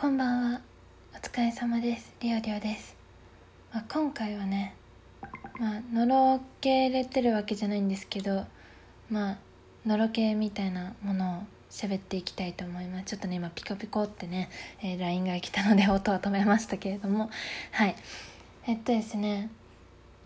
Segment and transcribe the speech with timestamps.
[0.00, 0.60] こんばんは。
[1.12, 2.14] お疲れ様です。
[2.20, 2.94] りおりおです、
[3.72, 4.76] まあ、今回はね
[5.58, 8.46] まあのろけれてるわけじゃないんですけど
[9.10, 9.38] まあ
[9.84, 13.06] のろけみたいなものを喋っていきたいと思います。
[13.06, 14.50] ちょっとね今ピコピコってね、
[14.80, 17.28] えー、LINE が来たので 音を止めましたけれども。
[17.72, 17.96] はい。
[18.68, 19.50] えっとですね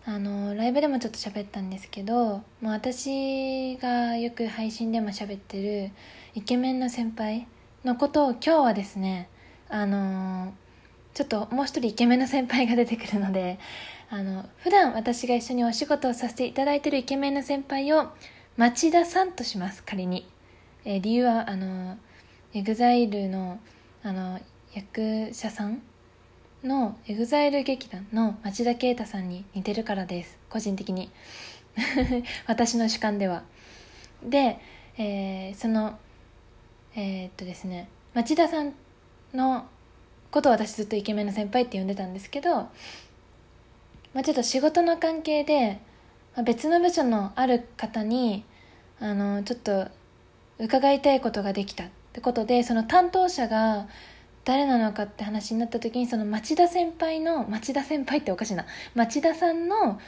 [0.05, 5.91] あのライブでもちょっと喋ったんですけど、まあ、私がよく配信でも喋ってる
[6.35, 7.47] イケメンの先輩
[7.83, 9.29] のことを今日はですね
[9.73, 10.53] あの
[11.15, 13.57] ちょっともう一人イケメンの先輩が出てくるので
[14.11, 18.09] あの普段私が一緒にお仕事をさせていただいてるイケメンの先輩を
[18.55, 20.27] 町田さんとします仮に、
[20.85, 21.97] えー、理由はあの
[22.53, 23.59] EXILE の
[24.03, 24.39] あの
[24.75, 25.81] 役者さん
[26.63, 30.37] の EXILE 劇団の町田啓太さんに似てるからです。
[30.49, 31.09] 個人的に。
[32.45, 33.43] 私の主観では。
[34.23, 34.59] で、
[34.97, 35.97] えー、その
[36.95, 38.73] えー、っとですね町田さん
[39.33, 39.65] の
[40.31, 42.69] ことを私ずっとイケメンの先輩って呼んでたんですけど、ま
[44.15, 45.79] あ、ちょっと仕事の関係で、
[46.35, 48.43] まあ、別の部署のある方に
[48.99, 49.87] あのちょっと
[50.59, 53.87] 伺いたいことができたってことでその担当者が
[54.45, 59.99] 誰なのかって話になった時にその町田先輩の町田先輩っておかしいな町田さんの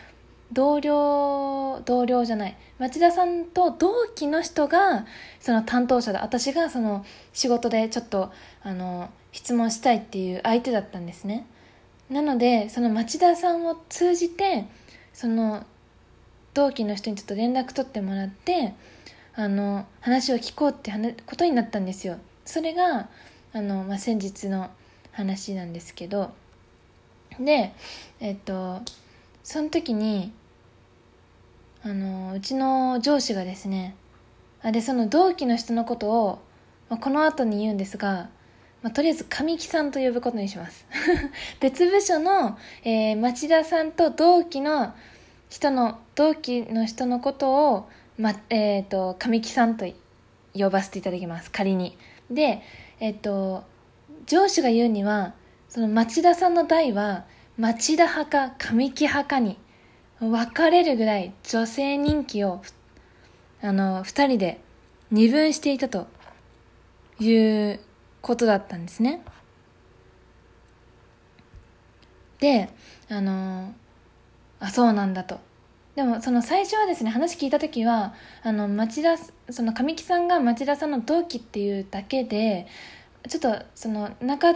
[0.51, 2.57] 同僚同僚じゃない。
[2.77, 5.05] 町田さんと同期の人が
[5.39, 11.45] その担当者で私がその仕事でちょっとあの質問したいっていう相手だったんですね。
[12.09, 14.65] なのでその町田さんを通じて
[15.13, 15.65] その
[16.53, 18.73] 同期の人にちょっと連絡取ってもらって
[19.35, 20.91] あの話を聞こうって
[21.25, 22.17] ことになったんですよ。
[22.45, 23.09] それが
[23.53, 24.69] あの、まあ、先日の
[25.11, 26.31] 話なんですけど。
[27.39, 27.73] で
[28.21, 28.81] えっと
[29.45, 30.33] その時に
[31.83, 33.95] あのうちの上司がですね
[34.63, 36.39] あでその同期の人のことを、
[36.89, 38.31] まあ、この後に言うんですが、
[38.81, 40.87] まあ、とりあえず神木さんと呼ぶことにします。
[41.61, 44.95] 別部署の、えー、町田さんと同期の
[45.47, 49.85] 人の同期の人のことを、まえーと、神木さんと
[50.55, 51.51] 呼ばせていただきます。
[51.51, 51.95] 仮に。
[52.31, 52.63] で
[52.99, 53.63] えっ、ー、と
[54.25, 55.35] 上司が言うには
[55.69, 57.25] その町田さんの代は
[57.57, 59.57] 町田派か神木派かに
[60.19, 62.61] 分かれるぐらい女性人気を
[63.61, 64.59] あの二人で
[65.11, 66.07] 二分していたと
[67.19, 67.79] いう
[68.21, 69.23] ことだったんですね。
[72.39, 72.69] で
[73.09, 73.73] あの
[74.59, 75.39] あそうなんだと。
[75.95, 79.15] でもその最初はですね話聞いた時はあの町田
[79.49, 82.67] その神木さんが町田さんの同期っていうだけで
[83.29, 84.55] ちょっとその仲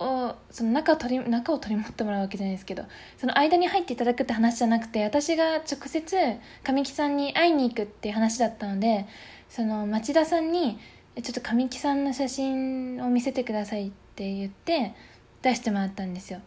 [0.00, 2.84] をその中を取り中を取り持ってもらうわけじゃないですけど
[3.18, 6.16] その間に入っていただくって話じゃなくて私が直接
[6.64, 9.06] 神木さんに会いに行くっていう話だったので
[9.48, 10.78] その町田さんに
[11.22, 14.94] 「ちょっと神木さんの写真を見せてください」って言って
[15.42, 16.40] 出してもらったんですよ。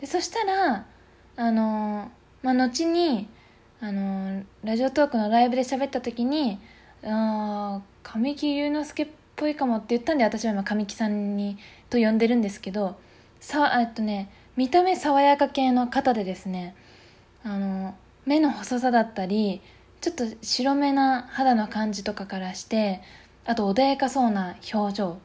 [0.00, 0.86] でそしたら
[1.36, 2.10] あの、
[2.42, 3.28] まあ、後に
[3.80, 6.58] あのラジオトークのライブで喋った時に
[7.04, 11.58] 「あ神木隆之介っぽいかも」って言ったんで私は今神木さんに
[11.90, 12.98] と呼んでるんですけど
[13.40, 16.74] さえっとね見た目爽やか系の方でですね
[17.44, 17.94] あの
[18.26, 19.60] 目の細さだったり
[20.00, 23.00] ちょっと白目な肌の感じとかからして
[23.46, 25.18] あと穏やかそうな表情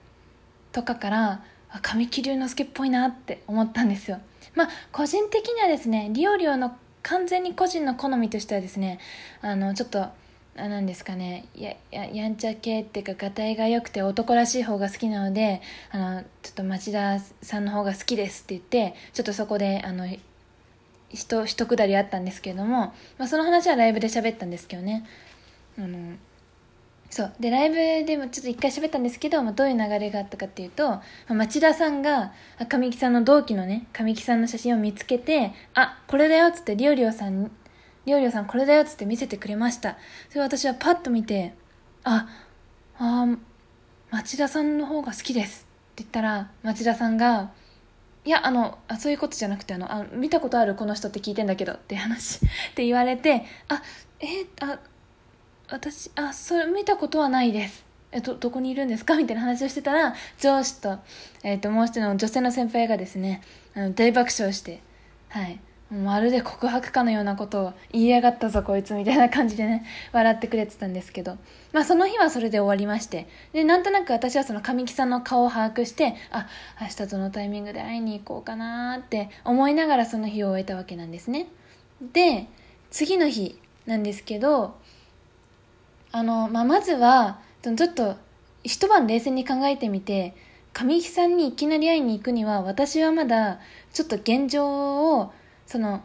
[0.71, 1.43] とかから
[1.81, 4.19] 神木隆之介っぽいなって思ったんですよ。
[4.55, 8.99] まあ個人的にはですねリオリオの完全に個人の好みとしてはですね
[9.41, 10.07] あのちょっと
[10.55, 11.45] なんですかね。
[11.55, 20.07] やややんちゃ系っていうかがたいが良くて男らしい方が好きなのであのちょっと町田さんの方が好きですって言ってちょっとそこであの
[21.09, 25.05] ひと一くだりあったんですけれども、まあ、その話はライブで喋ったんですけどね。
[25.77, 26.15] あの
[27.09, 27.33] そう。
[27.39, 30.99] でライブでもちょっと一回喋ったんですけど、まあ、どういう流れがあったかっていうと、
[31.29, 32.31] 町田さんが
[32.69, 37.51] 神木さんの同期のね神木さんの写真を見つけて「あこれだよ」っつってリオリオさんりょうりょうさん
[38.05, 39.97] いおりさんこれだよっつって見せてくれました。
[40.29, 41.53] それ私はパッと見て、
[42.03, 42.27] あ、
[42.97, 43.27] あ
[44.11, 47.51] 町田さんの方が好きですって言ったら、町田さんが、
[48.25, 52.37] いや、あの、あそういうことじゃなくて、あの、あ見たことあるこの人って聞いてんだけどって話
[52.71, 53.81] って言われて、あ、
[54.19, 54.79] えあ、
[55.69, 57.85] 私、あ、それ見たことはないです。
[58.11, 59.15] え、ど、どこにいるんですか？
[59.15, 60.99] みたいな話をしてたら、上司と、
[61.43, 63.41] えっ、ー、と、もう一人の女性の先輩がですね、
[63.75, 64.81] あの、大爆笑して、
[65.29, 65.59] はい。
[65.93, 71.37] まるで告白かのようなことを言いやがったぞこいつみたいな感じでね 笑ってくれてたんですけど。
[71.71, 73.27] まあその日はそれで終わりまして。
[73.51, 76.47] でなんとなく私はその神木さんの顔を把握してあ
[76.81, 81.47] 明日どのタイミングで会いに行こうかなって思いながらその日を終えたわけなんですね。
[82.01, 82.47] で
[82.89, 84.75] 次の日なんですけど
[86.11, 88.15] あの、まあ、まずはちょっと
[88.63, 90.35] 一晩冷静に考えてみて
[90.73, 93.59] 神木さんにいきなり会いに行くには私はまだ
[93.93, 95.33] ちょっと現状を
[95.65, 96.01] その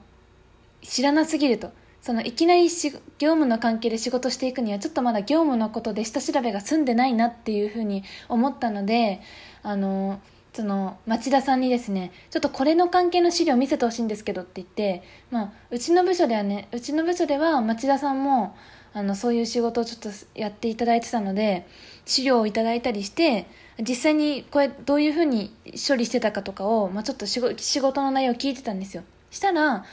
[0.82, 1.70] 知らなすぎると。
[2.00, 9.20] そのいきなりし業務の関係で仕事していくにはちょっとまだ業務のことで下調べが済んでないなっていうふうに思ったので
[9.62, 10.20] あの
[10.55, 18.56] その町田さんにですねちょっとこれの関係の資料を見せてほしいんですけどって言って、まあ、うちの部署ではねうちの部署では町田さんも
[18.94, 21.66] あのそういう仕事をちょっとやっていただいてたので
[22.06, 23.46] 資料をいただいたりして
[23.81, 25.54] 実際にこれどういうふうに
[25.88, 27.40] 処理してたかとかを、まあ、ちょっと仕
[27.81, 29.04] 事の内容を聞いてたんですよ。
[29.30, 29.84] したら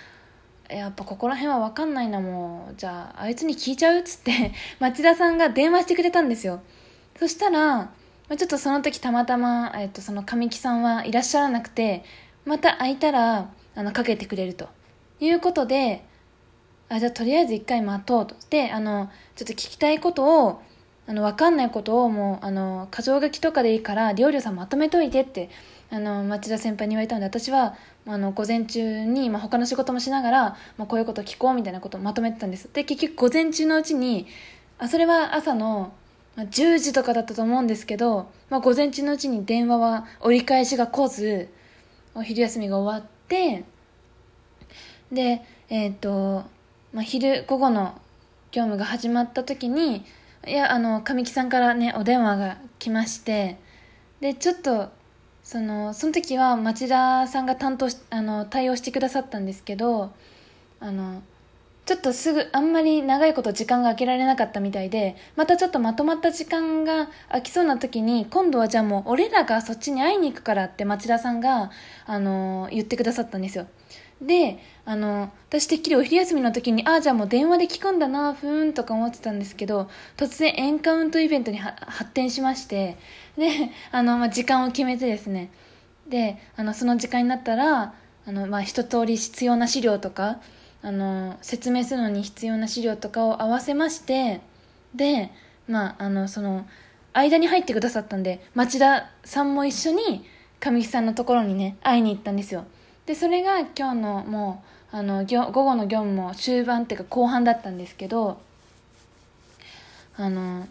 [0.69, 2.75] やっぱここら辺は分かんないなもう。
[2.75, 3.99] じゃああいつに聞いちゃう？
[3.99, 6.61] っつって 町田さんが電話してくれたんですよ。
[7.19, 7.91] そしたら
[8.37, 12.03] ちょっとその時たまたま、えっと、その神木さんはいらっしゃらなくて
[12.43, 14.67] また空いたらあのかけてくれると。
[15.19, 16.03] いうことで
[16.89, 18.35] あじゃあとりあえず一回待とうと。
[18.49, 20.61] であのちょっと聞きたいことを
[21.07, 25.49] あの分かんないことをもうあの箇条書きとかでいいから料理さんまとめといてって
[25.91, 27.75] あの町田先輩に言われたので私は
[28.07, 30.41] あの午前中に、まあ、他の仕事もしながら、
[30.77, 32.69] まあ、こういうこと聞こうみたいなことをまとめてたんです。
[32.73, 34.25] で結局午前中のうちに
[34.79, 35.93] あそれは朝の
[36.35, 41.49] まあ、10時とかだったと思うんですけど、まあ、午前中のうちに電話は折り返しが来ず
[42.13, 43.63] お昼休みが終わって
[45.11, 46.43] でえっ、ー、と、
[46.93, 47.99] まあ、昼午後の
[48.51, 50.05] 業務が始まった時に
[50.47, 53.57] いやあの神木さんからねお電話が来まして
[54.21, 54.89] でちょっと
[55.43, 60.11] そのその時は町田さんが担当しあの対応してくださったんですけど
[60.79, 61.23] あの
[61.85, 71.69] ちょっとすぐあんまり長いこと時間が空けられなかったみたいでまたちょっとまとまった時間が空きそうな時に今度はじゃあもう俺らがそっちに会いに行くからって町田さんが、
[72.07, 73.67] あの言ってくださったんですよ。
[74.21, 82.97] であの私てっきりお昼休みの時にああじゃあもう電話で聞くんだなふーんとか思ってたんですけど突然エンカウントイベントに発展しまして
[83.37, 85.51] であの、まあ、時間を決めてですね。
[86.07, 87.93] であのその時間になったら
[88.27, 90.39] あの、まあ、一通り必要な資料とか
[90.81, 94.41] あの説明するのに必要な資料とかを合わせまして
[94.93, 95.31] で
[95.67, 96.67] まああのその
[97.13, 100.25] 間に入ってくださったんで町田さんも一緒に
[100.59, 102.65] 神木さんのところにね会いに行ったんですよ。
[103.05, 104.63] でそれが今日のも
[104.93, 108.39] うあの午後の業務も終盤っていうか後半だったんですけど
[110.17, 110.67] あの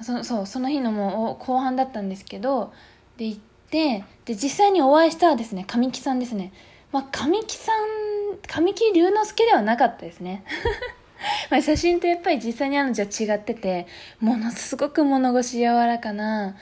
[0.00, 2.72] そそうその日のもう後半だったんですけど
[3.16, 6.52] で行ってで実際にお会いしたらですね神木さんですね
[6.92, 10.42] まあ、神木さん、神木隆之介ではなかったですね。
[11.50, 13.86] まあ写真とやっぱり実際にあるのじゃ違ってて、
[14.18, 16.56] ものすごく物腰柔らかな、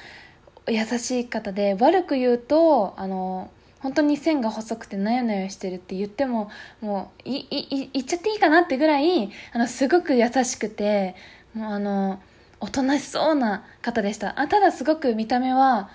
[0.70, 3.50] 優しい方で、悪く言うと、あの、
[3.81, 6.50] 本当に線が細くてなよなよしてるって言っても、
[6.81, 11.15] もう、い、い、言っちゃっていいかなってぐらい、あの、すごく優しくて、
[11.55, 12.20] もうあの、
[12.61, 14.41] おとなしそうな方でした。
[14.41, 15.91] あ、ただすごく見た目は、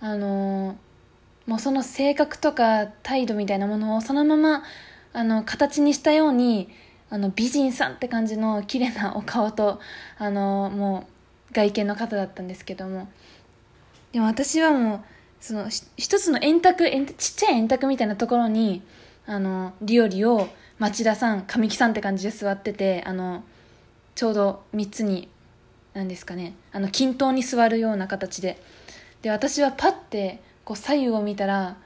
[0.00, 0.76] あの
[1.46, 4.62] もうその性格とか態度みたいなものをそのまま
[5.12, 6.68] あの形にしたように
[7.08, 9.80] あの美人さんって感じの綺麗なお顔と
[10.18, 11.06] あのも
[11.50, 13.08] う外見の方だったんですけども
[14.16, 15.00] でも私はもう
[15.44, 18.80] その一つの円卓ちっちゃい円卓みたいなところに
[19.26, 20.48] あのリオリを
[20.78, 23.44] 町田さん神木さんって感じで座っててあの
[24.14, 25.28] ちょうど3つに
[25.92, 28.58] 何ですかねあの均等に座るような形で。
[29.20, 31.76] で私はパッてこう左右を見たら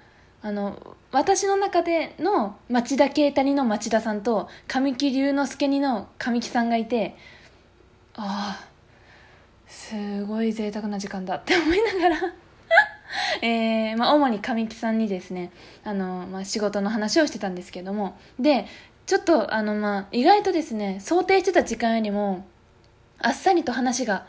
[0.40, 7.16] あの私の中での町田慶谷の町田さんと神木隆之介にの神木さんがいて
[8.14, 8.69] ああ
[9.70, 12.34] すごい贅沢な時間だって思いながら。
[13.42, 15.50] えーまあ、主に神木さんにですね
[15.84, 18.18] あの、まあ、仕事の話をしてたんですけども。
[18.38, 18.66] で
[19.06, 22.44] ちょっとあの、まあ、意外とですね想定してた時間よりも
[23.18, 24.26] あっさりと話が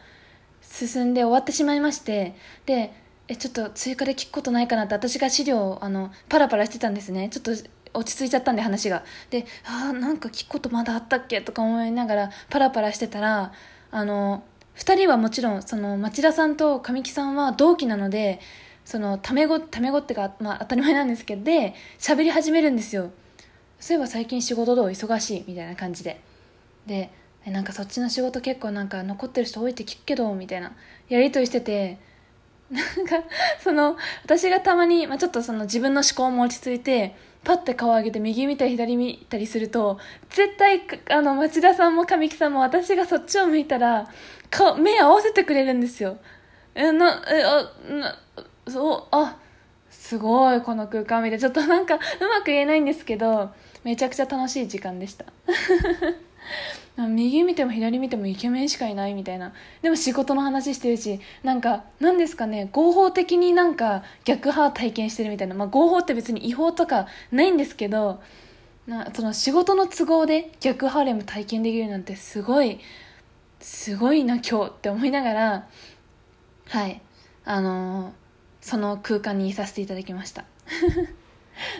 [0.61, 2.35] 進んで終わってしまいまして。
[2.65, 2.93] で
[3.27, 7.29] えちょっと追加で聞くことないかなって私が資料をあのパラパラしてたんですね。
[7.29, 7.51] ちょっと
[7.93, 9.03] 落ち着いちゃったんで話が。
[9.29, 11.41] でああんか聞くことまだあったっけ？
[11.41, 13.53] とか思いながらパラパラしてたら
[13.91, 14.43] あの
[14.75, 18.39] 2人はもちろんその町田さんと神木さんは同期なので
[18.85, 23.11] そのタメ語タメ語ってか、まあ、当たり前なんですけどで喋り始めるんですよ。
[23.79, 24.89] そういえば最近仕事どう？
[24.89, 25.43] 忙しい？
[25.47, 26.21] みたいな感じで。
[26.85, 27.11] で
[27.45, 30.71] なんかそっちの仕事結構なんか残ってる人多いって聞くけどみたいな。
[31.09, 31.99] やりとりしてて
[32.71, 33.27] なんか、
[33.61, 39.97] その、私がたまに、まあ、ちょっとその自分の思考も落ち着いて、パッて顔上げて右見たり左見たりすると、
[40.29, 44.07] 絶対、あの、町田さんも神木さんも私がそっちを向いたら、
[44.49, 46.17] 顔、目合わせてくれるんですよ。
[46.75, 48.17] え、な、え、あ、な、
[48.67, 49.37] そう、あ、
[49.89, 53.49] すごい、この空間見て、ちょっとなんか、うまく言えないんですけど、
[53.83, 55.25] めちゃくちゃ楽しい時間でした。
[56.97, 59.53] 右見ても左見てもイケメンしかいないみたいな。
[59.81, 68.21] でも仕事の話してるしなんか何ですかね合法的になんか逆派体験してるみたいな、まあ、合法って別に違法とかないんですけど
[68.87, 72.79] なその仕事の都合で逆ハーレム体験できるなんてすごい
[73.59, 75.67] すごいな今日って思いながら
[76.71, 77.01] はい。
[77.43, 78.11] あのー、
[78.61, 80.45] その空間にいさせていただきました。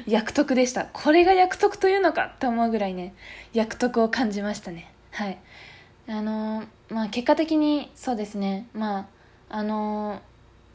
[0.08, 0.86] 役得でした。
[0.86, 3.14] これが役得というのかって思うぐらいね
[3.54, 4.92] 役得を感じましたね。
[5.12, 5.38] はい。
[6.08, 8.68] あのー、まあ結果的にそうですね。
[8.74, 9.08] ま
[9.50, 10.22] ああの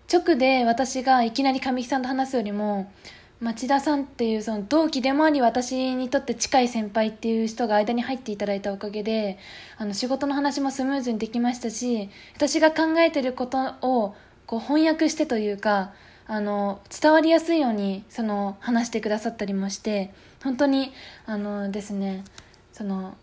[0.09, 2.90] ー、直で私がいきなり神木さんと話すよりも
[3.38, 9.38] 町田さんっていうその同期でもあり私にとって近い先輩っていう人が間に入っていただいたおかげで
[9.76, 14.14] あの仕事の話もスムーズにできましたし私が考えてることを
[14.47, 15.92] こう翻訳してというか
[16.28, 20.92] あの伝わりやすいようにその話してくださったりもして本当に
[21.26, 22.25] あのですね
[22.73, 23.16] その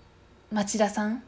[0.51, 1.21] 町田さん っ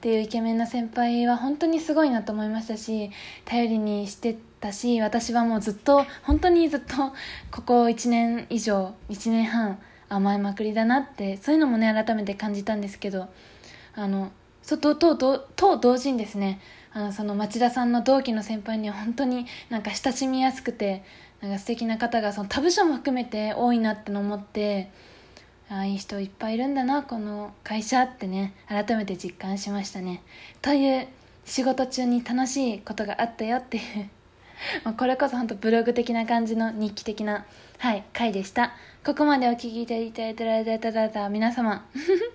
[0.00, 3.10] ていうイケメンな先輩は本当にすごいなと思いましたし
[3.44, 7.12] 頼りにしてたし私はもうずっと本当にずっと
[7.50, 9.78] ここ1年以上1年半
[10.08, 13.28] 甘えまくりだなってそういうのもね改めて感じたんですけど
[13.94, 14.30] あの
[14.62, 16.60] そとととと同時にですね
[16.94, 21.04] あのその町田さんの同期の先輩には本当になんか親しみやすくて
[21.40, 24.90] なんか素敵な方がその他部署も含めて多いなって思って
[25.70, 30.22] ああいい人いっぱいいるんだなこの会社ってね改めて実感しましたね。
[30.60, 31.08] という
[31.44, 34.10] 仕事中に楽しいことがあったよっていう
[34.84, 37.46] まこれこそ本当ブログ的な感じの日記的な
[37.78, 38.74] はい回でした。
[39.04, 41.86] ここまでお聞きいただいただいた皆様。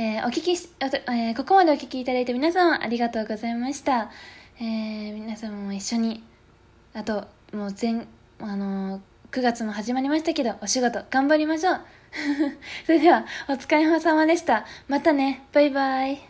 [0.00, 4.12] えー、お聞きし、えー、ここまでお聞きいただいて皆様ありがとうございました。
[4.60, 6.22] えー、皆様も一緒に、
[6.94, 8.06] あと、もう全、
[8.38, 9.00] あの、
[9.32, 11.80] 9月も始まりましたけど、お仕事頑張りましょう。
[12.86, 14.66] それでは、お疲れ様でした。
[14.86, 15.42] またね。
[15.52, 16.27] バイバイ。